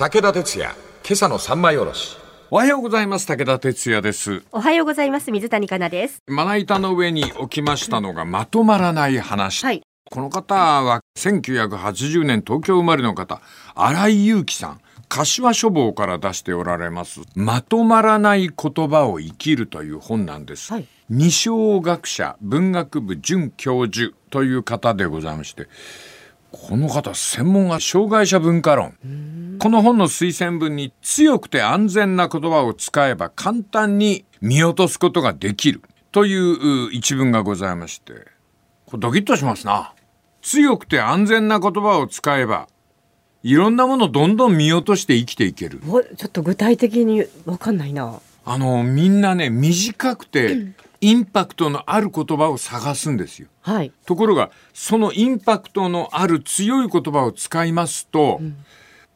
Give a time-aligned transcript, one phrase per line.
[0.00, 0.74] 武田鉄矢、
[1.06, 2.16] 今朝の三枚おろし。
[2.50, 3.26] おはようございます。
[3.26, 4.42] 武田哲也です。
[4.50, 5.30] おはようございます。
[5.30, 6.22] 水谷香奈です。
[6.26, 9.62] まな板の上に置きましたのがまとまらない話。
[9.62, 9.82] はい。
[10.10, 13.42] この方は1980年東京生まれの方、
[13.74, 14.80] 荒井祐樹さん。
[15.10, 17.20] 柏書房から出しておられます。
[17.34, 20.72] まとまらない言葉を生きるという本なんです。
[20.72, 25.66] はい二小学者文学部准教授という方でございまして、
[26.68, 28.94] この方専門は障害者文化論。
[29.58, 38.12] この本の推薦文に強くて安全な言葉を使えば簡単に見落とすことができるというう一文がございまして、
[38.86, 39.94] これドキッとしますな。
[40.42, 42.68] 強くて安全な言葉を使えば、
[43.42, 45.80] いろんなものをどんどん見落として生きていける。
[45.88, 48.20] おちょっと具体的にわかんないな。
[48.44, 53.48] あの、みんなね、短くてインパクトのある言葉を探すんですよ。
[53.62, 53.92] はい。
[54.04, 58.40] ところが、そのインパクトのある強い言葉を使いますと、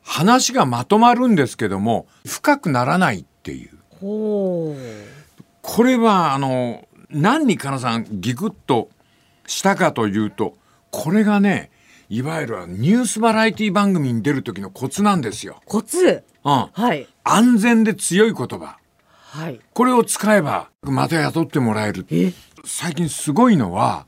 [0.02, 3.70] 話がまとまるんですけども、深くならないっていう。
[4.00, 4.80] ほう。
[5.60, 8.88] これは、あの、何にかなさんギクッと
[9.46, 10.56] したかというと、
[10.90, 11.70] これがね、
[12.08, 15.60] いわゆるニュースバラエティ番組に出る時のコツなんですよ。
[15.64, 16.24] コツ。
[16.44, 16.68] うん。
[16.72, 17.06] はい。
[17.24, 18.78] 安全で強い言葉。
[19.34, 19.60] はい。
[19.72, 22.06] これを使えば、また雇ってもらえる。
[22.08, 22.32] え？
[22.64, 24.06] 最近すごいのは、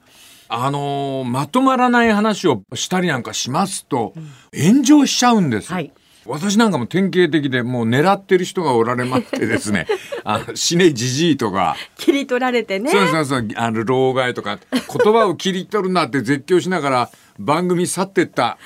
[0.48, 4.14] あのーまとまらない話をしたりなんかしますと、
[4.56, 5.72] 炎上しちゃうんです。
[5.72, 5.92] はい
[6.28, 9.86] 私なんかも典型的でもう狙ってる人がおられましてですね、
[10.24, 12.90] あの死ねじじいとか、切り取られてね。
[12.90, 18.58] そうそうそう、あの、老害とか、言葉を切り取るなって絶叫しながら番組去ってった、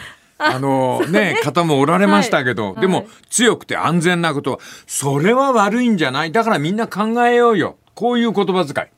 [0.42, 6.32] あの ね、方もおられましたけど、はいでもはい強くて安全なことは、それは悪いんじゃない？
[6.32, 7.76] だからみんな考えようよ。
[7.94, 8.88] こういう言葉遣い。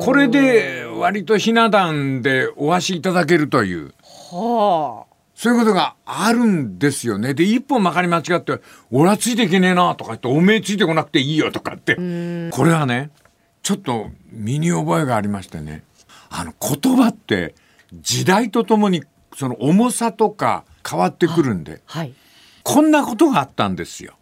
[0.00, 3.94] これで割とひな壇でお足しいただけるという。
[4.30, 7.34] はそういうことがあるんですよね。
[7.34, 11.94] で、一本まかり間違って、俺はついていけねえなとか言って、おめえついてこなくていいよとかって。
[12.52, 13.10] これはね、
[13.62, 15.82] ちょっと身に覚えがありましてね。
[16.30, 17.54] あの、言葉って
[17.92, 19.02] 時代とともに
[19.36, 21.98] その重さとか変わってくるんで、あ。
[21.98, 22.14] はい。
[22.62, 24.14] こんなことがあったんですよ。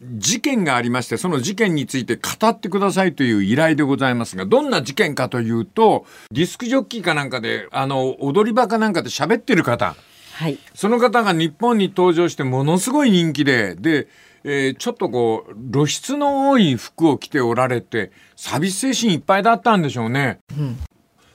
[0.00, 9.96] 事件がありまして、その事件について語ってくださいという依頼でございますが、どんな事件かというと、ディスクジョッキーかなんかで、あの、踊り場かなんかで喋ってる方、
[10.34, 10.58] はい。
[10.72, 14.06] その方が日本に登場してものすごい人気で、で、
[14.44, 20.38] えーちょっとこう、露出の多い服を着ておられて、サービス精神いっぱいだったんでしょうね。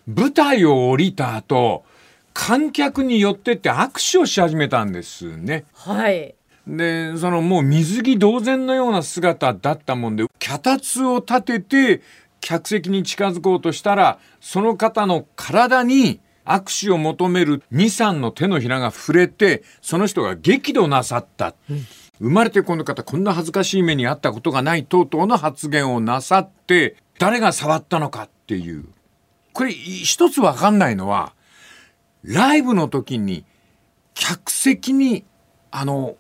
[0.08, 1.84] 舞台を降りた後、
[2.34, 5.66] 観客に寄ってって握手をし始めたんですね。
[5.74, 6.36] はい。
[6.68, 12.02] で、そのもう水着同然のような姿だったもんで、脚立を立てて
[12.42, 21.54] 客席に近づこうとしたら、その方の体に握手を求める2、3の手のひらが触れて、その人が激怒なさった。
[22.20, 28.86] 生まれてこの方、こんな恥ずかしい目にあったことがない等々の発言をなさって、誰が触ったのかっていう。
[29.54, 31.33] これ一つわかんないのは、
[32.24, 33.46] ライブの時に
[34.14, 35.26] 客席に、
[35.72, 36.16] あの、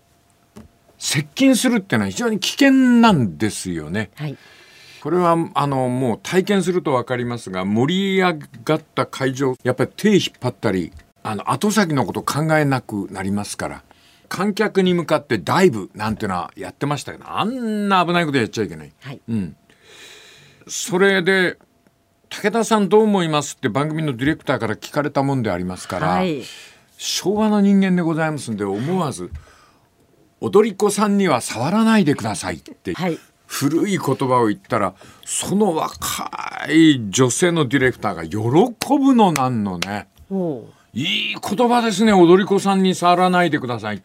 [0.97, 4.09] 接近するっていうのは非常に危険なんですよね。
[4.15, 4.37] はい。
[5.03, 10.93] これはあのもう体験すると分かりますが盛り上がった会場やっぱり手引っ張ったり
[11.23, 13.83] あの後先のこと考えなくなりますから
[14.29, 18.93] 観客に向かってダイブなんていうのはやってましたけどあんな危ないことやっちゃいけない。
[19.01, 19.19] はい。
[19.27, 19.57] うん、
[20.67, 21.57] それで
[22.41, 26.41] 武田さんどう思いますって番組のディレクターから聞かれたもんでありますから、はい。
[26.97, 29.29] 昭和の人間でございますんで思わず
[30.39, 34.95] 踊り子さんには触らないでくださいって、はい古い言葉を言ったら
[35.25, 38.37] その若い女性のディレクターが喜
[38.97, 43.97] ぶのなんのねほいい言葉ですね踊り子さんに触らないでください。
[43.97, 44.03] で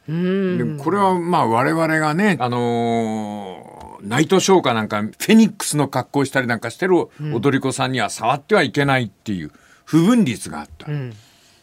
[0.77, 3.68] これはまあ我々がねあのー
[4.03, 6.97] ナイトショーかなんかフェニックスの格好をしたりなんかしてる
[7.33, 9.51] 踊り子さんには触ってはいけないっていう
[9.85, 10.91] 不分率があった。
[10.91, 11.15] うん。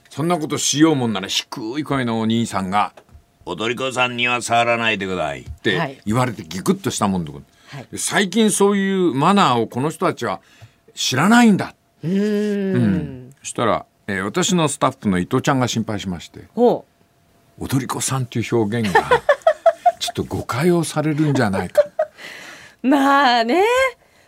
[0.10, 2.94] そんなことしようもんなら低い声のお兄さんが
[3.46, 7.40] 「踊り子さんには触らないでください」ってはい言われてギクッとしたもんで、は
[7.82, 10.40] いで最近そういうマナーをこの人たちは
[10.94, 13.34] 知らないんだ、うーん。
[13.42, 16.86] そしたら、えー私のスタッフの伊藤ちゃんが心配しましてほ
[17.60, 19.02] 「踊り子さん」っていう表現が
[20.00, 21.92] ちょっと誤解をされるんじゃないかう。
[22.86, 23.64] まあね。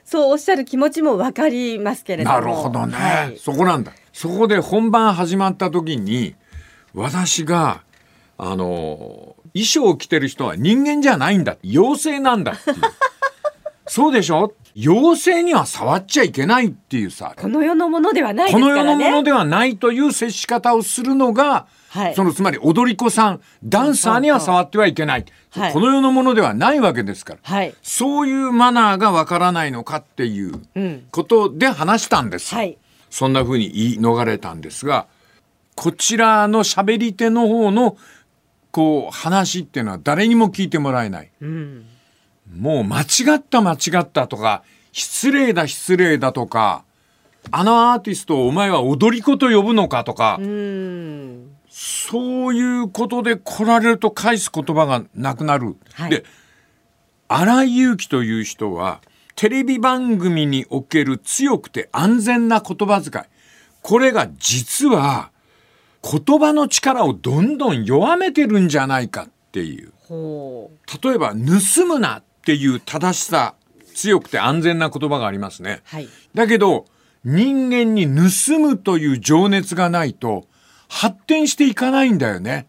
[0.03, 2.39] そうおっしゃる気持ちもわかりますけれども。
[2.39, 3.37] なるほどね、はい。
[3.37, 6.35] そこなんだそこで本番始まった時に
[6.93, 7.81] 私が
[8.37, 12.77] あの衣装を着てる人は人間じゃないんだ妖精なんだっていう
[13.85, 14.53] そうでしょ？
[14.75, 18.59] 妖精には触っちゃいけないっていうさ、この世のものではないですこ。
[18.59, 25.25] の世のものではないという接し方をするのが、はいそのつまり踊り子さん、ダンサーには触ってはいけない。
[25.49, 27.39] はいこの世のものではないわけですから。
[27.43, 27.73] はい。
[27.81, 32.59] そういうマナーがわからないのかっていううんことで話したんですよ。
[32.59, 32.77] はい。
[33.09, 35.07] そんな風に言い逃れたんですが、
[35.75, 37.97] こちらの喋り手の方の
[38.71, 41.31] こう話っていうのは誰にも聞いてもらえない。
[41.41, 41.85] うん。
[42.55, 43.05] もう間違
[43.37, 46.83] った間違ったとか、失礼だ失礼だとか、
[47.51, 51.56] あのアーティストをお前は踊り子と呼ぶのかとか、うん。
[51.79, 55.75] そういうことで来られると返す言葉がなくなる。
[55.93, 56.23] はいで、
[57.27, 58.99] 荒井祐樹という人は、
[59.35, 63.25] テレビ番組における強くて安全な言葉遣い。
[63.83, 65.29] これが実は、
[66.01, 69.93] 言葉の力をどんどん弱めてるんじゃないかっていう。
[70.07, 70.71] ほ
[71.03, 73.53] 例えば、盗むなっていう正しさ、
[73.93, 75.83] 強くて安全な言葉がありますね。
[75.93, 75.95] う。
[75.95, 76.09] はい。
[76.33, 76.85] だけど、
[77.23, 80.47] 人間に盗むという情熱がないと、
[80.87, 82.67] 発展していかないんだよね。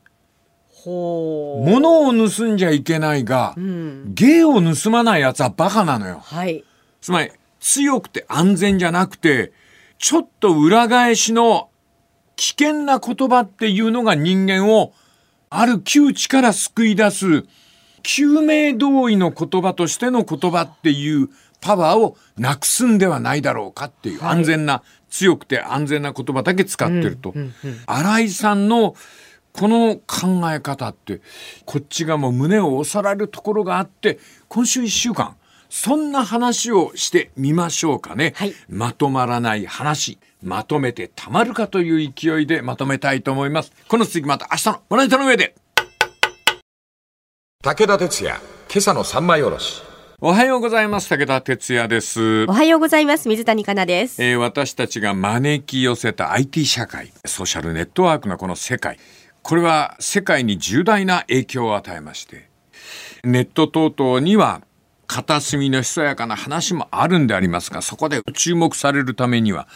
[0.86, 4.14] 物を盗んじゃいけないが、うん。
[4.14, 6.20] 芸を盗まない奴はバカなのよ。
[6.24, 6.64] はい。
[7.00, 7.30] つまり、
[7.60, 9.52] 強くて安全じゃなくて、
[9.98, 11.68] ちょっと裏返しの
[12.36, 14.92] 危険な言葉っていうのが人間を
[15.50, 17.44] ある窮地から救い出す
[18.02, 21.28] 救命胴衣の言葉としての言葉っていう
[21.60, 27.55] パワーをなくすんではないだろうかっていう、はい安全な強くて安全な言葉だけ使ってると、うんうん
[27.87, 28.94] 新井さんの
[29.52, 31.20] この考え方って
[31.64, 35.37] こっちがもう胸を押されるところがあって今週1週間
[35.69, 38.55] そんな話をしてみましょうかね、はい。
[38.69, 43.72] まとまらない話まとめてたまるかという勢いでまとめたいと思います。
[43.88, 45.54] この続きまた明日のご覧いたの上で。
[47.62, 48.37] 武田鉄矢、
[48.70, 49.82] 今朝の三枚おろし。
[50.20, 53.28] おはようございます武田哲也ですおはようございます。
[53.28, 54.20] 水谷香奈です。
[54.20, 58.98] えー私たちが招き寄せた IT 社会ソーシャルネットワークのこの世界
[59.42, 62.48] これは世界に重大な影響を与えまして
[63.22, 64.62] ネット等々には
[65.06, 69.68] 片隅のひそやかな話もあるんでありますがそこで注目されるためには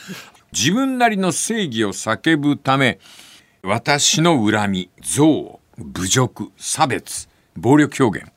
[0.52, 2.98] 自分なりの正義を叫ぶため
[3.62, 8.32] 私の恨み憎悪侮辱差別暴力表現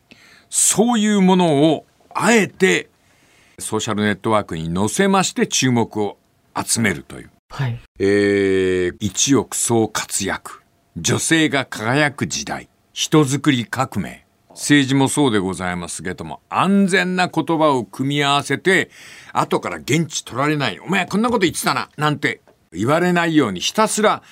[0.52, 1.88] そういうものを
[2.18, 2.90] あえて
[3.60, 6.18] ソーシャルネットワークに載せまして注目を
[6.56, 7.30] 集めるという。
[7.50, 7.80] はい。
[8.00, 10.62] えー、一億総活躍。
[10.98, 12.70] 女性が輝く時代。
[12.94, 14.26] 人づくり革命。
[14.52, 18.90] 政治もそうでございますけども、安全な言葉を組み合わせて、
[19.34, 20.80] 後から現地取られない。
[20.80, 21.90] お前こんなこと言ってたな。
[21.98, 22.40] なんて
[22.72, 24.24] 言われないようにひたすら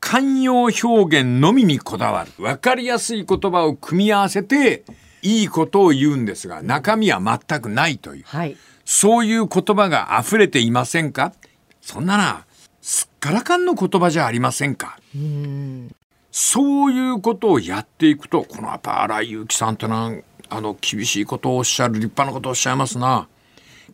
[0.00, 2.42] 寛容表現のみにこだわる。
[2.42, 4.84] わかりやすい言葉を組み合わせて、
[5.22, 8.24] いいことを言うんですが、中身は全くないという。
[8.26, 8.56] はい。
[8.84, 11.32] そういう言葉が溢れていませんか？
[11.80, 12.46] そんなな、
[12.80, 14.98] すっからかんの言葉じゃありませんか？
[15.14, 15.94] うん。
[16.30, 20.12] そういうことをやっていくと、このやっぱ荒井祐樹さんってのは、
[20.50, 23.28] あの、厳しいことをおっしゃる、立派なことをおっしゃいますな。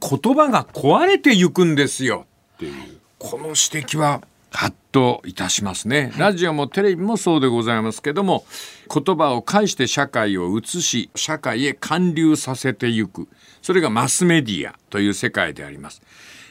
[0.00, 3.00] 言葉が壊れていくんですよっていう。
[3.18, 4.22] この指摘は、
[4.54, 6.12] ハッといたしますね。
[6.16, 8.46] ラジオもテレビもそうでございますけども、
[8.88, 13.28] 言葉を介して社会を映し、社会へ還流させていく。
[13.62, 16.00] それがマスメディアという世界であります。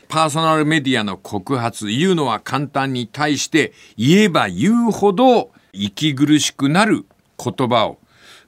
[0.09, 7.05] パーソナルメディアの告発、言うのは簡単に対して、言えば言うほど息苦しくなる
[7.41, 7.99] 言葉を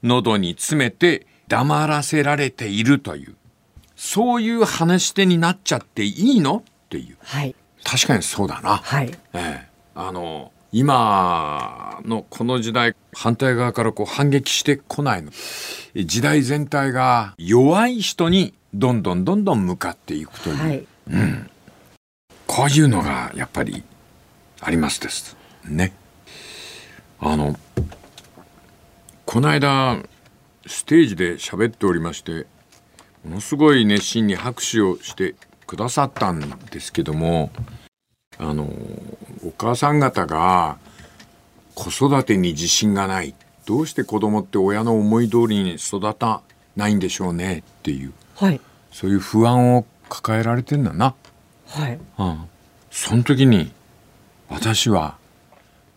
[0.04, 3.36] 喉に詰めて黙らせられているという、
[3.96, 6.58] そういう話し手になっちゃっていいの？
[6.58, 7.18] っていう。
[7.22, 7.56] はい。
[7.86, 8.78] 確かにそうだな。
[8.78, 9.12] はい。
[9.34, 15.32] ええ、あの今のこの時代反対側からこう反撃してこないの
[15.96, 20.88] 時代全体が弱い人にどんどんどんどん向かっていくという、はい。
[22.48, 23.84] こういうのがやっぱり
[24.62, 25.94] ありますですね
[27.20, 27.56] あの
[29.26, 30.02] この間
[30.66, 32.48] ステージで喋っておりまして
[33.24, 35.36] ものすごい熱心に拍手をして
[35.68, 36.42] くださったん
[36.72, 37.52] ですけども
[38.38, 38.64] あの
[39.46, 40.78] お母さん方が
[41.74, 46.42] 子育てに自信がないどうして子供って親の思い通りに育た
[46.76, 48.60] ないんでしょうねっていうはい。
[48.92, 51.16] そういう不安を抱えられてんだな。
[51.68, 52.00] はい。
[52.20, 52.50] うん、
[52.92, 53.72] その時に
[54.50, 55.18] 私は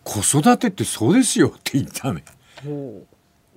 [0.03, 2.23] 子育てってそうですよって言ったね。
[2.63, 3.05] ほ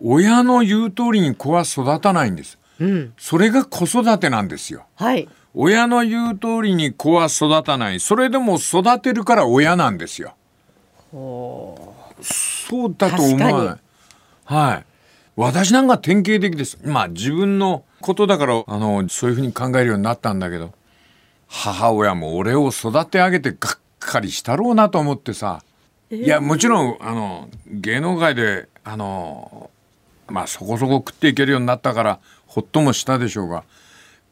[0.05, 2.59] 親の言う通りに子は育たないんです。
[2.81, 2.85] う。
[2.85, 3.15] うん。
[3.17, 4.85] それが子育てなんですよ。
[4.97, 5.29] はい。
[5.55, 8.01] 親の言う通りに子は育たない。
[8.01, 10.35] それでも育てるから親なんですよ。
[11.11, 13.81] ほそうだと思わない確。
[14.45, 14.85] はい。
[15.37, 16.79] 私なんか典型的です。
[16.85, 20.73] まあ自分のことだからあのそういうふうに考えるようになったんだけど
[21.49, 25.63] 母親も俺を育て上げてがっかりしたろうなと思ってさ、
[26.11, 29.71] いやもちろんあの芸能界であの
[30.29, 33.65] まあそこそこ食っていけるようになったからほっともしたでしょうが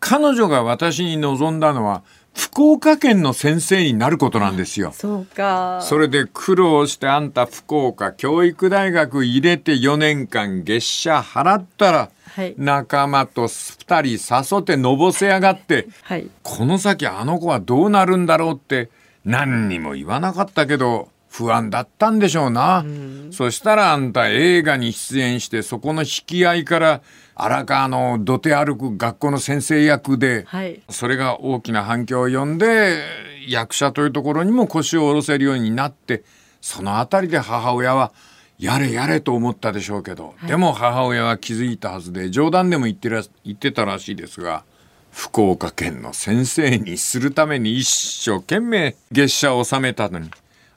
[0.01, 2.03] 彼女が私に望んだのは
[2.35, 4.93] 福岡県の先生になることなんですよ。
[4.95, 5.81] そうか。
[5.83, 16.31] それで苦労してあんた福岡教育大学入れて4年間月謝払ったら、はい仲間と2人誘ってのぼせやがって、はい。
[16.43, 18.91] この先あの子はどうなるんだろうって
[19.25, 22.85] 何にも言わなかったけど不安だったんでしょうな。
[23.33, 27.03] そしたらあんた映画に出演してそこの引き合いから
[27.43, 30.83] 荒川の土手歩く学校の先生役で、はい。
[30.91, 33.03] それが大きな反響を呼んで
[33.49, 36.23] 役者というところにも腰を下ろせるようになって
[36.61, 38.13] そのあたりで母親は
[38.59, 44.65] やれやれと思ったでしょうけど、でも母親は気づいたはずで冗談でも言ってら言ってたらしいですが
[45.11, 50.31] 福岡県の先生にするために一生懸命月謝を納めたのに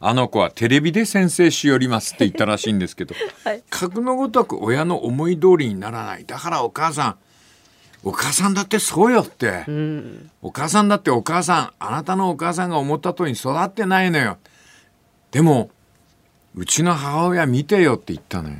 [0.06, 3.64] あの子はテレビで先生しよりますって言ったらしいんですけど、 はい。
[3.70, 6.26] 格のごとく親の思い通りにならない。
[6.26, 7.16] だからお母さん
[8.04, 9.64] お母さんだってそうよって。
[10.42, 14.38] お母さんだってお母さんあなたのお母さんが思った通りに育ってないのよ。
[15.32, 15.70] でも
[16.54, 18.58] うちの母親見てよって言ったのよ、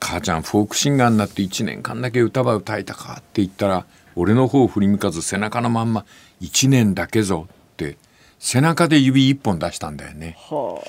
[0.00, 6.04] 母ちゃんフォークシンガーになって1年間だけ歌ば歌えたかって言ったら俺の方を振り向かず背中のまんま
[6.42, 7.96] 1年だけぞって
[8.44, 10.82] 背中で指一本出したんだよねは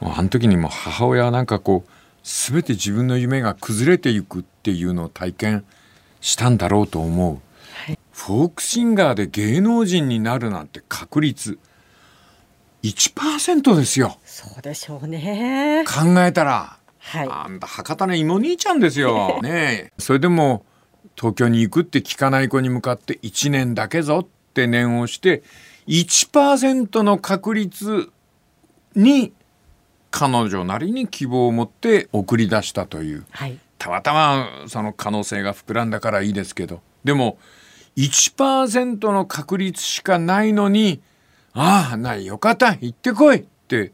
[0.00, 1.90] もうあの時にもう母親はなんかこう
[2.22, 5.64] 全て自分の夢が崩れていくっていうのを体験
[6.20, 7.38] したんだろうと思う、
[8.12, 11.58] フォークシンガーで芸能人になるなんて確率
[12.84, 15.84] 1%ですよそうでしょうね。
[15.86, 17.28] 考えたらはい。
[17.28, 19.40] あんた博多の芋兄ちゃんですよ。
[19.42, 19.92] ねえ。
[19.98, 20.64] それでも
[21.16, 25.42] 東京に行くって聞かない子に向かって1年だけぞって念をして
[25.86, 28.10] 1%の確率
[28.94, 29.32] に
[30.10, 33.26] 彼女なりに希望を持って送り出したという。
[33.30, 33.58] はい。
[33.78, 37.36] たまたまその可能性が膨らんだからいいですけどでも
[37.96, 41.02] 1%の確率しかないのに
[41.52, 43.92] 「ああないよかった行ってこい」って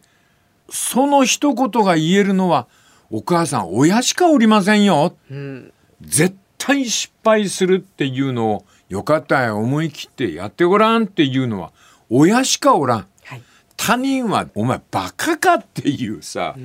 [0.69, 2.69] その一言が言えるのは
[3.11, 5.73] お母さん親しかおりませんようん。
[6.01, 11.73] 絶対失敗するっていうのをよかったよ思い切ってやってごらんっていうのは
[12.11, 13.43] 親しかおらんはい。
[13.77, 16.57] 他人はお前バカかっていうさ、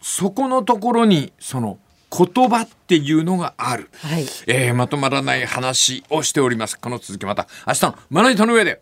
[0.00, 1.78] そこのところにその
[2.16, 4.22] 言葉っていうのがある、はい。
[4.46, 8.80] えーまとまらない話をしておりますこの続きまた明日のまな板の上で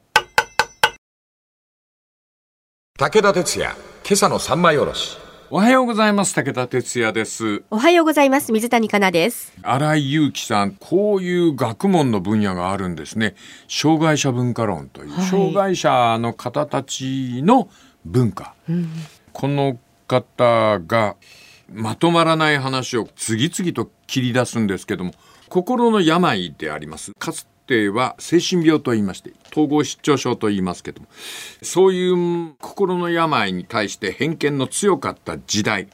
[2.99, 5.26] 武田鉄矢、今朝の三枚おろし。
[5.49, 6.35] おはようございます。
[6.35, 7.63] 武田哲也です。
[7.71, 8.51] おはようございます。
[8.51, 9.53] 水谷香奈です。
[9.63, 13.37] 新井祐樹さんこういう学問の分野があるんですね。
[13.69, 15.27] 障害者文化論という、はい。
[15.27, 17.69] 障害者の方たちの
[18.05, 18.55] 文化、
[19.33, 21.15] この方が
[21.73, 25.13] まとまらない話を次々と切り出すんですけども
[25.49, 27.13] 心の病であります。
[27.21, 31.09] かつては精神病と言いまして統合失調症と言いますけども
[31.63, 35.89] そういう心の病に対して偏見の強かった時代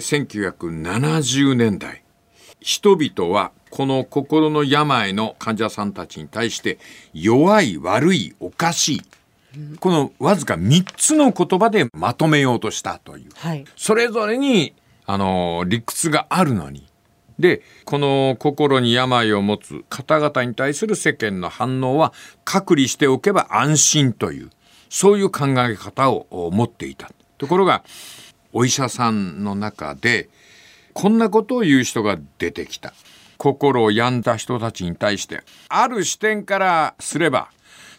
[0.00, 2.02] 1970年代
[2.60, 6.78] 人々はこの心の病の患者さんたちに対して
[7.12, 9.02] 弱い悪いおかしい
[9.80, 13.64] このわずか3つの言葉でまとめようとしたというはい。
[13.76, 14.74] それぞれに
[15.06, 16.86] あの理屈があるのに
[17.38, 22.12] でこの心に病を持つ方々に対する世間の反応は
[22.44, 24.50] 隔離しておけば安心という
[24.88, 27.10] そういう考え方を持っていた。
[27.36, 27.84] ところが
[28.52, 30.28] お医者さんの中で
[30.92, 32.92] こんなことを言う人が出てきた。
[33.38, 37.50] 心を病んだ人たちに対してある視点からすれば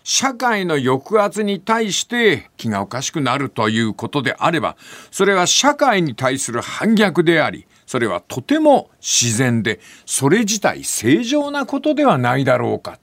[0.04, 4.76] 社会の抑圧に対して気がおかしくなるということであれば
[5.12, 13.00] それは社会に対する反逆でありそれはとても自然でそれ自体正常なことではないだろうか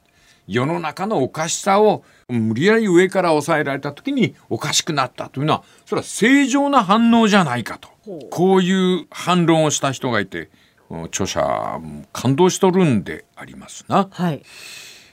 [0.47, 7.89] 世の中のおかしさを無理やり上から抑えられた時におかしくなったというのはそれは正常な反応じゃないかと
[8.31, 10.51] こういう反論をした人がいて
[11.07, 11.41] 著者
[11.81, 14.07] も感動しとるんでありますな。
[14.09, 14.43] はい。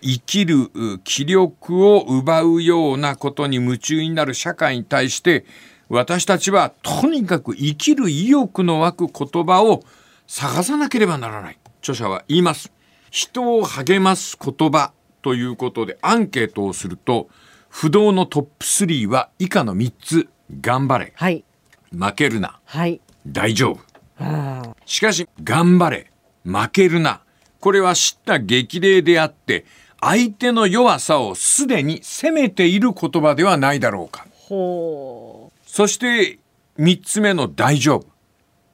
[0.04, 5.46] 生きるう気力を奪うようなことに夢中になる社会に対して
[5.94, 9.84] 私たちはとにかく生きる意欲の湧く言葉を
[10.28, 11.60] 探さなければならない。
[11.82, 12.72] 著者は言います。
[13.12, 17.30] 人を励ます言葉ということでアンケートをすると
[17.70, 20.30] 不動のトップ3は以下の3つ。
[20.62, 21.14] 頑張れ。
[21.16, 21.44] はい。
[21.92, 22.60] 負けるな。
[22.66, 23.00] はい。
[23.28, 24.76] 大丈夫。
[24.86, 26.12] しかし頑張れ。
[26.44, 27.22] 負けるな。
[27.60, 29.66] これは知った激励であって、
[30.02, 34.28] 相手の弱さをすでに責めている言葉ではないだろうか。
[34.34, 35.33] ほ
[35.76, 36.38] そして、
[36.78, 38.06] 三つ目の大丈夫。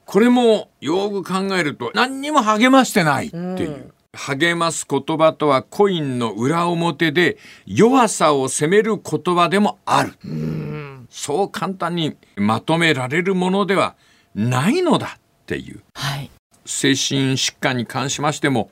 [0.04, 3.94] これもよく考えると何にも励ましてないっていう。
[4.12, 10.12] 励ます言葉とはコインの裏表で弱さを責める言葉でもある。
[11.10, 13.96] そう簡単にまとめられるものでは
[14.36, 15.78] ないのだっていう。
[15.78, 15.84] う。
[15.94, 16.30] はい。
[16.66, 18.72] 精神疾患に関しましても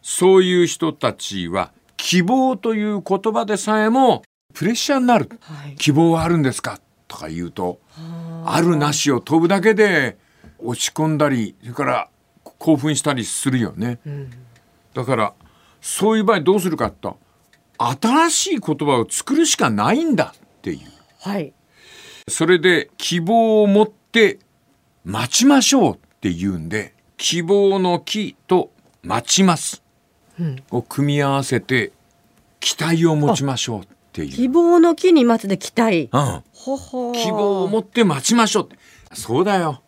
[0.00, 4.22] そういう人たちは希望という言葉でさえも
[4.54, 5.28] プレッシャーになる。
[5.42, 5.76] はい。
[5.76, 6.80] 希望はあるんですか？
[7.08, 7.80] とか言うと
[8.44, 10.16] あるなしを飛ぶだけで
[10.58, 12.08] 落ち込んだりそれから
[12.58, 13.98] 興奮したりするよね、
[14.94, 15.34] だから
[15.80, 17.18] そういう場合どうするかと
[17.78, 20.78] 新しい言葉を作るしかないんだっていう。
[21.20, 21.52] はい。
[22.28, 24.38] それで希望を持って
[25.04, 28.72] 待ちましょうって言うんで希望の木と
[29.02, 29.82] 待ちます、
[30.70, 31.92] を組み合わせて
[32.58, 34.30] 期待を持ちましょうっていう。
[34.30, 36.08] 希望の木に待つで期待。
[36.10, 36.42] うん。
[36.52, 38.68] ほほ希望を持って待ちましょう
[39.14, 39.82] そうだよ。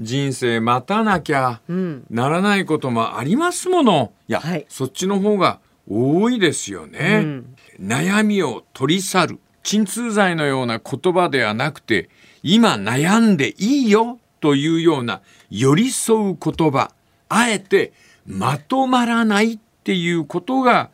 [0.00, 1.60] 人生待たなきゃ。
[1.68, 2.06] うん。
[2.10, 4.12] ならないこともありますもの。
[4.28, 4.66] いや、はい。
[4.68, 7.56] そっちの方が多いですよね、うん。
[7.80, 9.38] 悩みを取り去る。
[9.62, 12.08] 鎮痛剤のような言葉ではなくて
[12.42, 14.18] 今悩んでいいよ。
[14.40, 16.92] というような寄り添う言葉。
[17.28, 17.92] あえて
[18.26, 20.90] まとまらないっていうことが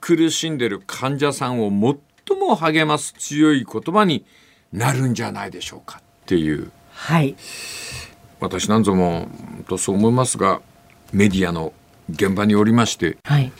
[0.00, 1.70] 苦しんでる患者さんを
[2.32, 4.24] 最も励ます強い言葉に
[4.72, 7.36] なるんじゃないでしょうかっていうはい。
[8.40, 10.60] 私なんぞも本当そう思いますが
[11.12, 11.72] メディアの
[12.10, 13.52] 現場におりましてはい。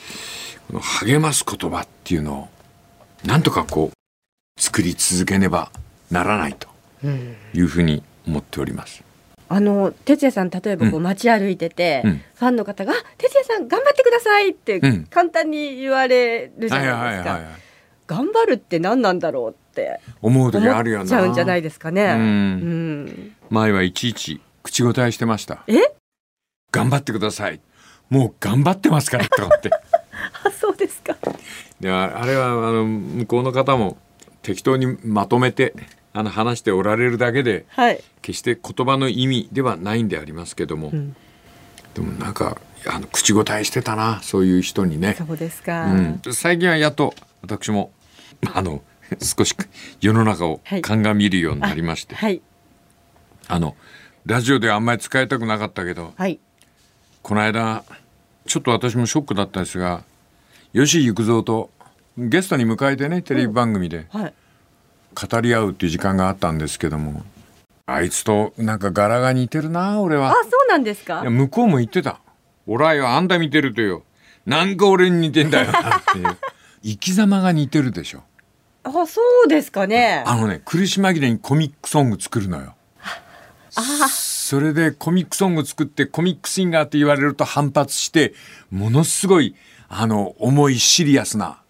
[0.69, 2.49] この励ます言葉っていうのを
[3.26, 5.71] なんとかこう作り続けねば
[6.11, 6.69] ならないと
[7.05, 7.37] うん。
[7.55, 9.02] いうふうに思っております。
[9.49, 17.41] あの哲也さん例えばこううん街歩いてて、うんファンの方があ「哲也さん頑張ってください」ってうん簡単に言われるじゃないですか。
[18.12, 18.16] い。
[18.16, 21.04] 頑張るって何なんだろうって思う時思あるよな。
[21.04, 22.04] っちゃうんじゃないですかね。
[22.04, 25.62] うんうん前はいちいち口答えしてました。
[25.66, 25.76] え？
[26.71, 27.61] 頑張ってください。
[28.09, 29.71] もう頑張ってますからとかって。
[30.45, 31.16] あそうですか。
[31.81, 33.96] でああれはあの向こうの方も
[34.42, 35.75] 適当にまとめて
[36.12, 38.03] あの話しておられるだけではい。
[38.22, 41.16] 決して言葉の意味ではないんでありますけども、ん
[41.94, 45.87] でもなんかあの口答えしてたなそういう人にね、そうですか。
[45.87, 47.90] うん、最近はやっと私も
[48.55, 48.83] あの
[49.20, 49.55] 少し
[50.00, 50.83] 世の中をはい。
[50.83, 52.40] 鑑みるようになりまして、はい。
[53.48, 53.76] あの
[54.26, 56.40] ラジオではあんまり使いたくなかったけどはい。
[57.22, 57.85] この間
[58.46, 60.05] ちょっと私もショックだったんですが
[60.74, 61.70] 吉幾三と
[62.18, 64.35] ゲストに迎えてねテレビ番組ではい。
[65.14, 67.22] 語り合うっていう時間があったんですけども
[67.87, 70.31] あいつとなんか柄が似てるな俺は。
[70.31, 70.35] あ。
[70.44, 71.20] そうなんですか？
[71.20, 71.31] いや。
[71.31, 72.20] 向こうも言ってた
[72.66, 74.05] 「俺はよあんた見てるとよ。
[74.46, 76.37] なんか俺に似てんだよな」っていう。
[76.85, 78.24] 生き様が似てるでしょ
[78.85, 80.25] あそうですかね。
[80.27, 82.75] あのね苦し紛れにコミックソング作るのよ。
[83.75, 88.35] あそれでコミックソング作ってコミックシンガーって言われると反発して
[88.71, 89.55] ものすごい
[89.88, 91.62] あの重いシリアスな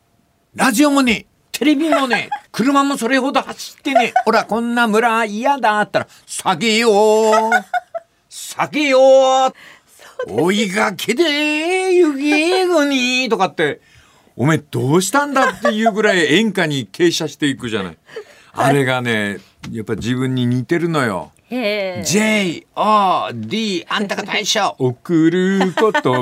[0.57, 7.51] ラジオもねテレビもね 車もそれほど走ってねほらこんな村嫌だったら下げよう。
[8.29, 8.99] 下げよ
[9.49, 9.53] う。
[10.27, 13.81] 追いがけで雪国とかって
[14.37, 17.99] おめえどうしたんだっていうぐらい演歌に傾斜していくじゃない。
[18.55, 19.39] あれがね
[19.71, 21.33] やっぱ自分に似てるのよ。
[21.51, 22.65] J-O-D
[23.89, 24.75] あんたが大将。
[24.79, 25.75] 送る言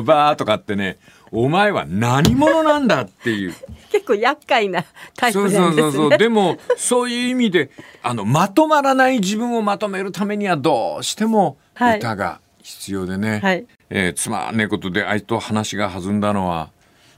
[0.05, 0.99] 葉とかってね
[1.31, 3.55] お前は何者なんだっていう。
[3.93, 4.85] 結構厄介な
[5.17, 5.89] タイプそうなんですね。
[5.89, 6.19] そうそうそう。
[6.19, 7.71] でもそういう意味で
[8.03, 11.99] あのまとまらない自分をまとめるためにはどうしてもはい。
[11.99, 13.67] 歌が必要でね、はい。
[13.89, 16.71] えーつまんねえことであいつと話が弾んだのは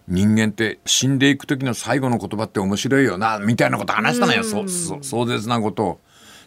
[0.09, 4.45] 人間って死んでいく時の最後の言葉って面白いよなみたいなこと話したのよ。
[4.45, 6.01] そうそう壮絶なことを。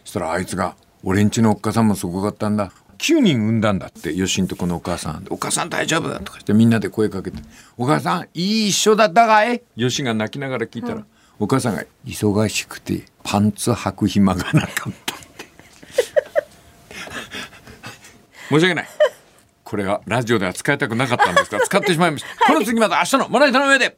[0.04, 7.42] そしたらあいつが「俺んちのおっかさんもすごかったんだ」9人産んだんだってよしんとこのお母さん「お母さん大丈夫?」とかしてみんなで声かけて
[7.76, 11.04] 「お母さんいい一緒だったかい?」よしが泣きながら聞いたら、
[11.38, 15.46] お母さんが「忙しくてパンツ履く暇がなかった」って。
[18.48, 18.88] 申し訳ない
[19.66, 23.96] これはラジオでは使いたくなかったんですが 使ってしまいました、この次また明日のまな板の上で。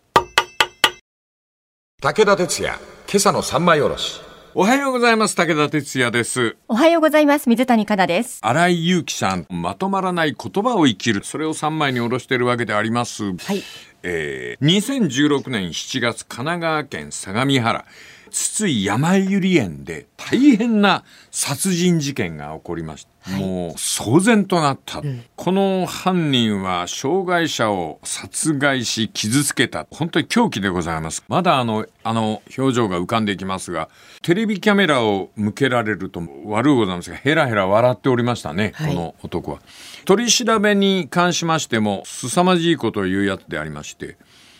[2.01, 4.23] 武田鉄矢、今朝の三枚おろし。
[4.55, 5.37] おはようございます。
[5.37, 6.57] 武田哲也です。
[6.69, 7.51] おはようございます。
[7.51, 8.39] 水谷香奈です。
[8.41, 9.47] 新井祐樹さん。
[9.51, 11.23] まとまらない言葉を生きる。
[11.23, 13.63] それを3枚に下ろしているわけであります、はい。
[14.03, 17.85] えー2016年7月神奈川県相模原
[18.29, 25.03] 筒井やまゆり園で大変な殺人事件が起こりました、もう騒然となった、
[25.37, 29.87] この犯人は障害者を殺害し傷つけた。
[29.91, 31.25] 本当に狂気でございます。
[31.29, 33.89] まだあのあの表情が浮かんでいきますが
[34.23, 38.95] テレビキャメラを向けられると悪うございますがヘラヘラ笑っておりましたね、はい。
[38.95, 39.59] この男は。
[40.05, 44.17] 取り調べに関しましても凄まじいことを言うやつでありまして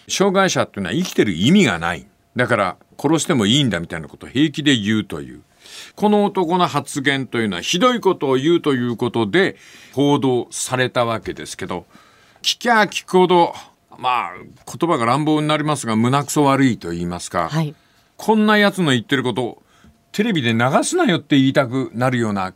[0.09, 2.07] 障害者っていうのは生きてる意味がない。
[2.37, 5.43] だから殺してもいいんだみたいなことを平気で言うという
[5.95, 9.57] この男の発言というのはひどいことを言うということで
[9.95, 11.87] 報道されたわけですけど
[12.43, 13.55] 聞きゃ聞くほど
[13.99, 17.75] まあ言葉が乱暴になりますが胸くそ悪いと言いますか、はい。
[18.17, 19.63] こんなやつの言ってることを
[20.13, 22.55] テレビで流すなよって言いたくなるような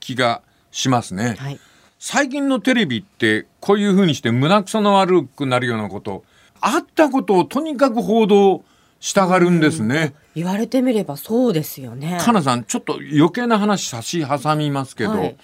[0.00, 1.36] 気がしますね。
[1.38, 1.60] はい。
[1.98, 6.24] 最近のテレビってこういう風にして胸くその悪くなるようなこと
[6.60, 8.64] あったことをとにかく報道
[9.02, 10.14] したがるんですね。
[10.36, 12.18] 言われてみればそうですよね。
[12.22, 15.36] かなさんちょっと余計な話差し挟みますけど、はい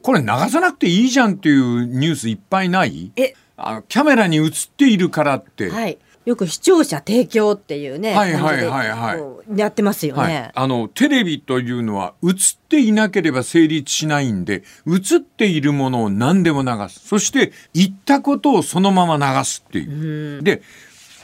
[0.00, 3.12] これ流さなくていいじゃんっていうニュースいっぱいない？
[3.14, 5.96] え、あキャメラに映っているからって、はい。
[6.24, 10.50] よく視聴者提供っていうね、はいはいはいはいやってますよはいね。
[10.54, 12.32] あのテレビというのは映っ
[12.68, 20.42] ていなければ成立しないんで映っているものを何でも流すそして言ったことをそのまま流すっていう。
[20.42, 20.62] で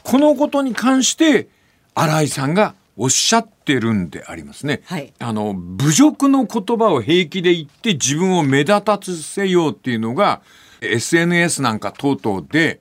[0.05, 1.49] このことに関して
[1.99, 4.83] 新井さんがおっしゃってるんでありますね。
[4.85, 5.13] はい。
[5.19, 10.43] あの侮辱の言葉を平気で言って自分を目立たせようっていうのが
[10.81, 12.81] SNS なんか等々で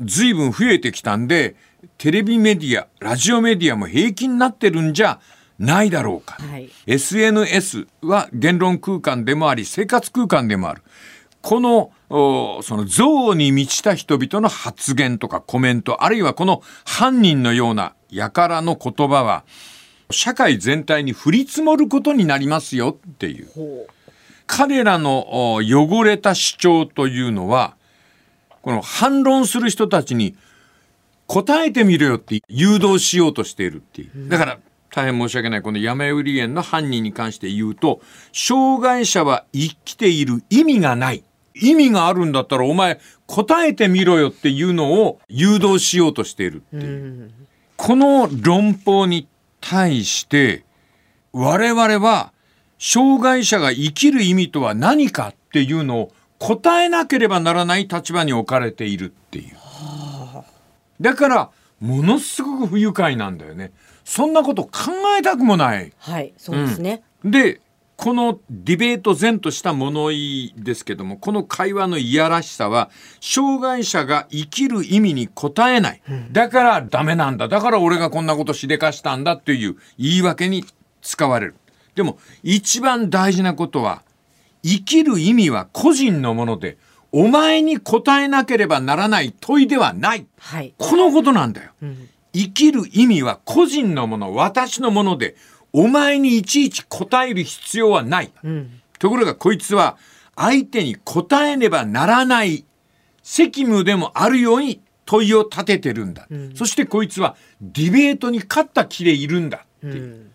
[0.00, 1.56] 随分増えてきたんで
[1.98, 5.20] テレビメディアラジオメディアも平気になってるんじゃ
[5.58, 6.70] ないだろうか、はい。
[6.86, 10.82] SNS は言論空間でもあり生活空間でもある。
[11.40, 19.44] このおその憎悪に満ちた人々の発言とかコメントあるいはこの犯人のような輩の言葉は
[20.10, 23.48] 社会全体に降り積もることになりますよっていう
[24.46, 27.76] 彼らのお汚れた主張というのは
[28.60, 30.36] この反論する人たちに
[31.26, 34.28] 答えてみろよって誘導しようとしているっていう。
[34.28, 34.58] だから
[34.90, 38.02] 大変申し訳ないこの山売り園の犯人に関して言うと
[38.34, 41.24] 障害者は生きている意味がない。
[41.54, 47.30] 意味があるんだったらお前答えてみろよっていうのを誘導しようとしているっていう。
[47.82, 49.26] この論法に
[49.60, 50.62] 対して
[51.32, 52.32] 我々は
[52.78, 59.56] 障害者が生きる意味とは何かっていうのを答えなければならない立場に置かれているっていう。
[61.00, 63.72] だからものすごく不愉快なんだよね。
[64.04, 64.70] そんなこと考
[65.18, 65.92] えたくもない。
[65.98, 67.02] はい、そうですね。
[67.24, 67.60] で
[67.96, 76.02] このディベート前とした物言いですけどもこの会話のいやらしさは障害者が生きる意味に答えない、
[76.32, 77.48] だからダメなんだ。
[77.48, 80.64] だから俺がこんなことしでかしたんだっていう言い訳に
[81.00, 81.54] 使われる。
[81.94, 84.02] でも一番大事なことは
[84.62, 86.78] 生きる意味は個人のもので
[87.12, 90.26] お前に答えなければならない問いではない。
[90.38, 90.74] はい。
[90.78, 91.72] このことなんだよ。
[92.32, 95.36] 生きる意味は個人のもの、私のもので、
[95.72, 98.32] お前にいちいち答える必要はない。
[98.98, 99.96] ところがこいつは、
[100.36, 102.64] 相手に答えねばならない
[103.22, 106.26] 責務でもあるように問いを立ててるんだ。
[106.54, 110.30] そしてこいつはディベートに勝った気でいるんだっていう。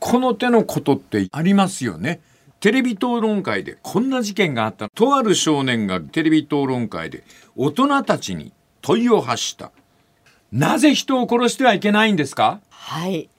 [0.00, 2.20] この手のことってありますよね。
[2.60, 4.88] テレビ討論会でこんな事件があった。
[4.88, 7.24] とある少年がテレビ討論会で
[7.56, 9.72] 大人たちに問いを発した。
[10.50, 12.60] なぜ人を殺してはいけないんですか？
[12.68, 13.30] はい。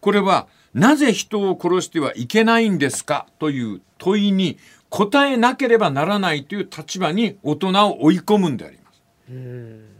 [0.00, 3.26] これはなぜ人を殺してはいけないんですか？
[3.38, 9.00] という問いに答えなければならないという立場に大人を追い込むんであります。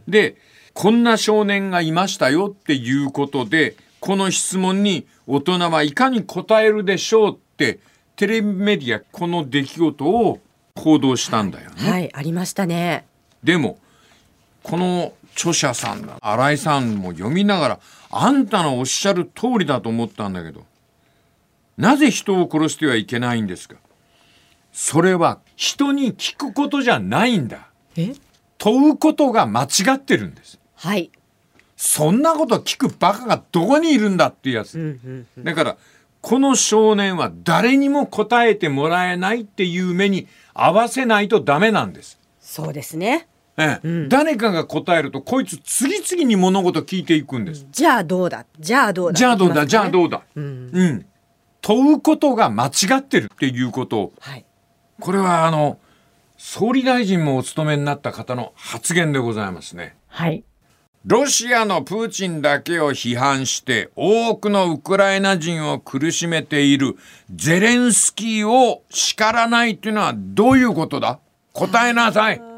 [0.07, 0.37] で
[0.73, 7.79] こんな少年がいましたよっていうことでこの質問に大人はいかに答えるでしょうって
[8.15, 10.39] テレビメディアこの出来事を
[10.75, 11.89] 報道したんだよね。
[11.89, 13.05] はい、ありましたね。
[13.43, 13.77] でも
[14.63, 16.17] この著者さんだ。
[16.21, 20.65] 新井さんも読みながらあんたのおっしゃる通りだと思ったんだけど
[21.77, 23.75] なぜ人を殺してはいけないんですか？
[24.71, 27.67] それは人に聞くことじゃないんだ。
[27.95, 28.13] え？
[28.57, 30.59] 問うことが間違ってるんです。
[30.75, 31.11] はい。
[31.75, 34.99] そんなこと聞くバカがどこにいるんだっていうやつ、
[35.39, 35.77] だから
[36.21, 42.19] この少年は誰にも答えてもらえないっていう目に合わせないとダメなんです。
[42.39, 43.27] そうですね。
[43.61, 47.67] ええ誰かが答えるとこいつ次々に物事聞いていくんです。
[47.71, 48.45] じゃあどうだ？
[48.59, 49.17] じゃあどうだ？
[49.17, 50.21] じゃあどうだ、じゃあうどうだ？
[50.35, 51.05] うん。
[51.61, 54.45] 問うことが間違ってるっていうことを、はい。
[54.99, 55.77] これはあの、
[56.37, 59.95] 総理大臣もお務めになった方の発言でございますね。
[60.07, 60.43] はい。
[61.05, 66.95] ロシアのプーチンだけを批判して多くのウクライナ人を苦しめている
[67.33, 71.19] ゼレンスキーを叱らないっていうのはどういうことだ？
[71.53, 72.50] 答えなさい。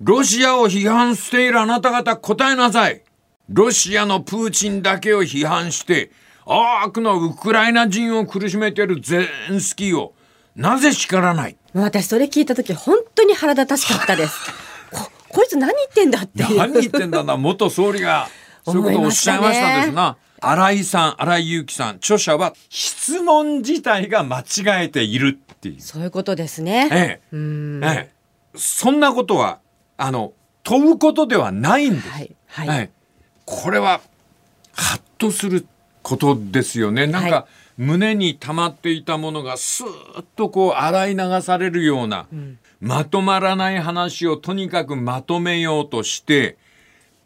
[0.00, 3.02] ロシアを批判しているあなた方答えなさい。
[3.48, 6.10] ロシアのプーチンだけを批判して
[6.44, 10.14] 多くのウクライナ人を苦しめているゼレンスキーを
[10.56, 11.56] なぜ叱らない？
[11.72, 14.36] 私それ聞いた時本当に腹立たしかったです。
[14.92, 16.42] ここいつ何言ってんだって。
[16.56, 18.28] 何言ってんだな元総理が
[18.66, 20.16] そういうことをおっしゃいましたですな。
[20.40, 25.80] 新井さん新井祐樹さん著者は質問自体が間違えているっていう。
[25.80, 26.88] そういうことですね。
[26.92, 29.60] ええうんええ、そんなことは
[29.96, 30.32] あの
[30.62, 32.08] 問うことではないんです。
[32.08, 32.68] はいはい。
[32.68, 32.96] ええ
[33.46, 34.00] これは
[34.72, 35.66] ハッとする
[36.02, 37.06] ことですよね。
[37.06, 37.46] なんか、は
[37.78, 39.86] 胸に溜まっていたものがスー
[40.18, 42.26] ッとこう洗い流されるような、
[42.80, 46.56] まとまらない話をとにかくまとめようとして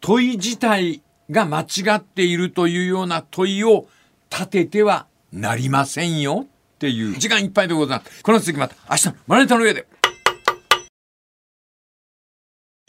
[0.01, 3.87] 問い自体が間違っているというような問いを
[4.29, 8.23] 立ててはなりませんよっていう時間いっぱいでございます。
[8.23, 9.87] この続きまた明日のマネタの上で。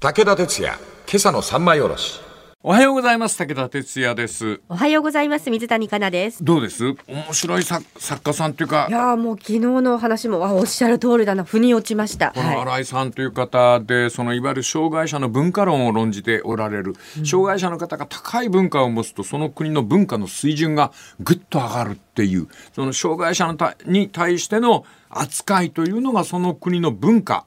[0.02, 2.20] 武田鉄矢、今朝の三枚おろし。
[2.64, 3.38] おはようございます。
[3.38, 4.60] 武田哲也です。
[4.68, 5.48] おはようございます。
[5.48, 6.42] 水谷香奈です。
[6.42, 6.96] どうです？
[7.06, 12.32] 面白い作作家さんというかい、やーもう昨日の話もあおっしゃる通りだな腑に落ちました。
[12.32, 12.56] このはい。
[12.62, 27.46] 新井さんという方で、そのいわゆる障害者の文化論を論じておられる、障害者の方が高い文化を持つとその国の文化の水準がぐっと上がるっていうその障害者のたに対しての扱いというのがその国の文化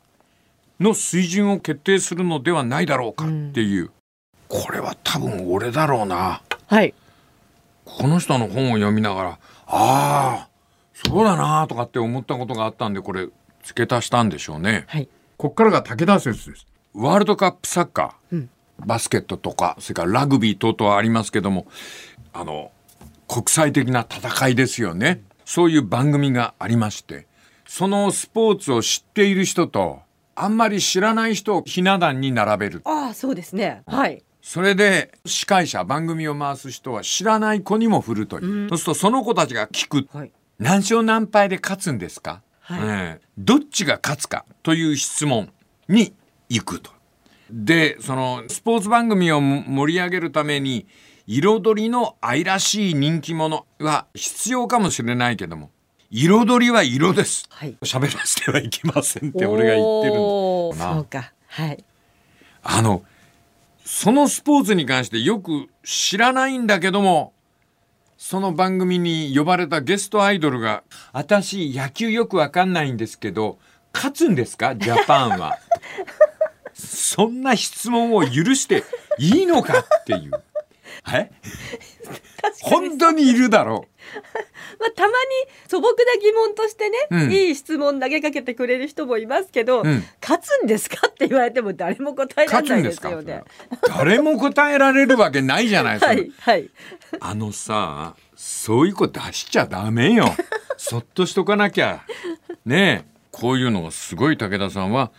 [0.79, 3.91] の水準を決定するのではないだろうかっていう、
[4.47, 6.41] これは多分俺だろうな。
[6.67, 6.93] はい。
[7.85, 10.49] この人の本を読みながら、ああ、
[10.93, 13.27] そうだなとかって思ったことがあったんで、これ
[13.63, 14.85] 付け足したんでしょうね。
[14.87, 15.07] はい。
[15.37, 16.65] こっからが武田説です。
[16.93, 18.47] ワールドカップサッカー、
[18.79, 21.67] バスケットとか、それからラグビー等々ありますけども、
[22.33, 22.71] あの、
[23.27, 25.21] 国際的な戦いですよね。
[25.45, 27.27] そういう番組がありまして、
[27.67, 30.01] そのスポーツを知っている人と、
[30.35, 32.81] あんまり知らない人をひな壇に並べる。
[32.85, 33.83] ああそうですね。
[33.87, 34.23] はい。
[34.41, 40.31] それで司会者番組を回す人は知らない子にも振るという、そうするとその子たちが聞く、はい。
[40.59, 45.51] 何勝何敗で勝つんですか、はいええどっちが勝つかという質問
[45.87, 46.13] に
[46.49, 46.91] 行くと。
[47.49, 50.87] でそのスポーツ番組を盛り上げるために
[51.27, 55.71] 彩りの愛らしい人気者は必要かもしれないけども
[56.17, 57.45] 彩りは色です。
[57.49, 57.75] はい。
[57.81, 61.33] 喋らせてはいけませんって俺が言ってるんだなそうか。
[61.47, 61.83] はい。
[62.63, 63.03] あの、
[63.83, 67.33] そのスポーツに関してよく知らないんだけども、
[68.17, 73.59] その番組に呼ばれたゲストアイドルが、私野球よくわかんないんですけど、
[73.93, 74.73] 勝つんですか？
[74.77, 75.59] ジャパンは。
[76.73, 78.85] そんな質問を許して
[79.19, 80.31] いいのかっていう。
[81.13, 81.31] え？
[82.61, 83.85] 本当にいるだろ
[84.79, 85.13] まあたまに
[85.67, 92.49] 素朴な疑問としてね、うんいい質問投げかけてくれる人もいますけど、うん勝つんですかって言われても誰も答えう。
[92.51, 93.43] られないですよね。
[93.87, 96.07] 誰も答えられるわけないじゃないですか。
[96.13, 96.69] はいはい。
[97.19, 100.33] あのさ、そういう子出しちゃダメよ。
[100.77, 102.01] そっとしとかなきゃ。
[102.65, 105.11] ねえ、こういうのがすごい武田さんは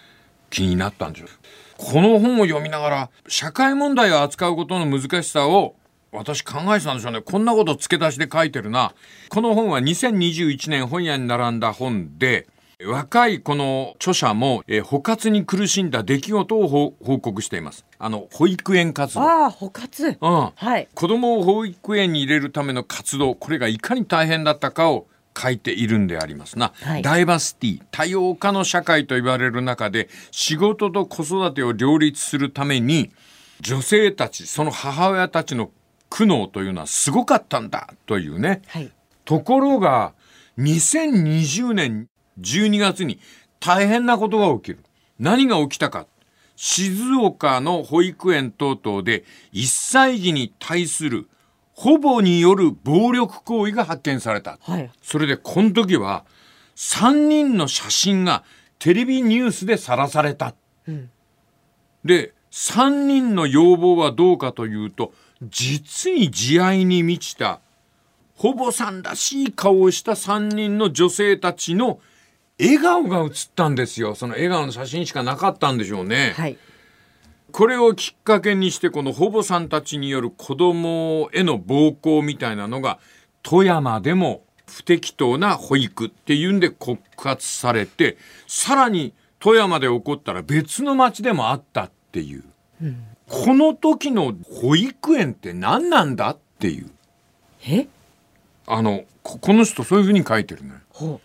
[0.57, 1.29] 気になったんでしょう。
[1.77, 5.77] この本を読みながら、社会問題を扱うことの難しさを
[6.13, 7.21] 私考えてたんでしょうね。
[7.21, 8.95] こんなこと付け出しで書いてるな。
[9.29, 12.47] この本は2021年本屋に並んだ本で、
[12.83, 17.85] 若いこの著者も、えー捕獲に苦しんだ出来事を報報告しています。
[17.99, 19.23] あの、保育園活動。
[19.23, 20.17] ああ捕獲。
[20.21, 20.51] うん。
[20.55, 20.89] はい。
[20.95, 27.03] 子供を保育園に入れるための活動これがいかに大変だったかを書いているんでありますな、はい。
[27.03, 33.11] ダイバーシティ多様化の社会と言われる中で仕事と子育てを両立するために
[33.61, 35.71] 女性たちその母親たちの
[36.09, 38.63] 苦悩というのはすごかったんだというね。
[38.69, 38.91] はい。
[39.25, 40.15] ところが
[40.59, 42.09] 2020年
[42.41, 43.19] 12月に
[43.61, 44.85] 大変なことが起きる。
[45.19, 46.07] 何が起きたか。
[46.57, 51.29] 静岡の保育園等々で1歳児に対する
[51.77, 54.59] 保母による暴力行為が発見された。
[54.63, 54.91] はい。
[55.03, 56.25] それでこの時は
[56.75, 58.45] 3人の写真が
[58.79, 60.55] テレビニュースでさらされた。
[60.89, 61.11] うん
[62.05, 65.13] で3人の要望はどうかというと
[65.43, 67.61] 実に慈愛に満ちた
[68.37, 72.01] 保母さんらしい顔をした3人の女性たちの
[72.59, 76.33] 笑顔が写ったんですよその笑顔の写真しかなかったんでしょうね。
[76.37, 76.57] はい。
[77.57, 82.99] これをきっかけにしてこの保母さんたちによる子供への暴行みたいなのが
[83.43, 92.45] 富山でも不適当な保育っていうんで告発されてさらに富山で起こったら別の町でもあったっていう、
[93.27, 96.91] この時の保育園って何なんだっていう。
[97.67, 97.87] え？
[98.67, 100.81] あのここの人そういうふうに書いてるのよ。
[100.91, 101.21] ほ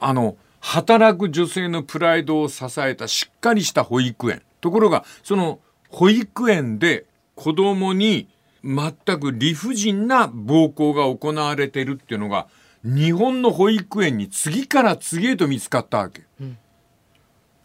[0.00, 8.28] あの働く女性のプライドを支えたしっかりした保育園ところがその保育園で子供に
[8.64, 12.46] 全く理不尽な暴行が行われてるっていうのが
[12.84, 16.22] 日本の保育園に次から次へと見つかったわけ、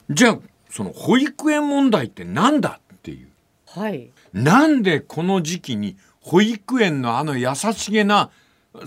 [0.09, 3.27] じゃあその保育園問題って何だっていう。
[3.75, 4.09] うはい。
[4.33, 8.29] なんでこの時期に保育園のあの優しげな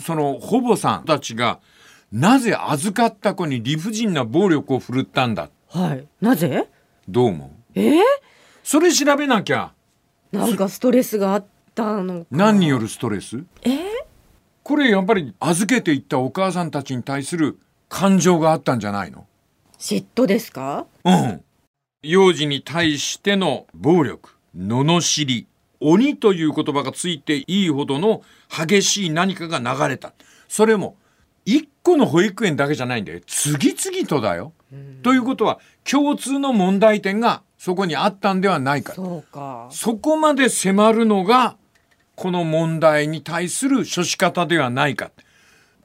[0.00, 1.60] その保母さんたちが
[2.12, 5.48] なぜ預かった子に理不尽な暴力を振るったんだ？
[5.68, 6.06] はい。
[6.20, 6.68] なぜ？
[7.08, 7.50] どう思う？
[7.74, 7.92] え？
[7.92, 8.00] ー、
[8.62, 9.72] それ調べなきゃ
[10.33, 13.44] なんかストレスがあったのか何によるストレス？
[13.62, 13.68] え？
[13.70, 13.83] ー、
[14.62, 19.26] これやっぱり預けていったお母さんたちに対する感情があったんじゃないの？
[19.78, 20.87] 嫉妬ですか？
[21.04, 21.42] うん。
[22.02, 25.46] 幼児に対しての暴力、罵り、
[25.80, 30.12] 鬼という言葉がついていいほどの激しい何かが流れた。
[30.48, 30.96] それも
[31.44, 33.20] 一個の保育園だけじゃないんだよ。
[33.26, 34.52] 次々とだよ。
[35.02, 38.94] ということは共通の問題点がそこにあったんではないか。
[38.94, 41.58] そうかそこまで迫るのが
[42.16, 45.10] この問題に対する処し方ではないか。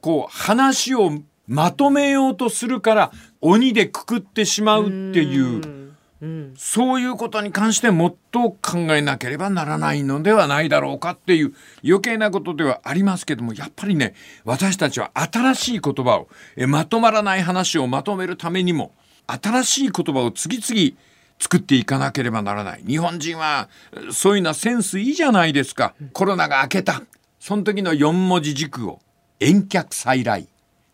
[0.00, 3.12] こう話をまとめようとするから
[3.42, 11.52] 鬼でくくってしまうっていううんそういうことに関してもっと考えなければならないのではないだろうかっていう
[11.84, 14.14] 余計なことではありますけどもやっぱりね
[14.46, 18.92] 私たちは新しい言葉をえまとまらない話をまとめるためにも
[19.26, 20.96] 新しい言葉を次々
[21.38, 22.82] 作っていかなければならない。
[22.86, 25.94] 日本人はえそういうのはセンスいいじゃないですか。
[26.12, 27.02] コロナが明けた。
[27.38, 29.00] その時の4文字熟語。
[29.38, 30.48] 遠客再来。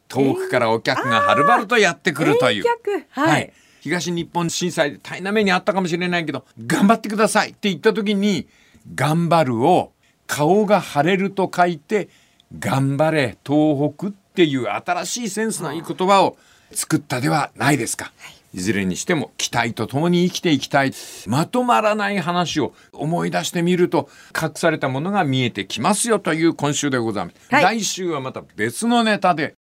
[0.09, 2.65] 遠くからお客がはるばるとやってくるという。
[2.65, 3.07] 遠客。
[3.11, 3.53] はい。
[3.83, 7.51] 東日本震災で大変な目にあったかもしれないけど頑張ってください。
[7.51, 8.47] って言った時に
[8.95, 9.93] 「頑張る」を
[10.29, 12.09] 顔が腫れると書いて
[12.59, 16.37] 「頑張れ東北」っていう新しいセンスのいい言葉を
[16.73, 18.13] 作ったではないですか。
[18.31, 20.93] いずれにしても期待とともに生きていきたい。
[21.27, 24.09] まとまらない話を思い出してみると
[24.41, 27.81] 隠されたものが見えてきますよという今週でございます、はい。
[27.81, 29.57] 来週はまた別のネタで